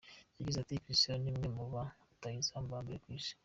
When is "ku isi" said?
3.03-3.33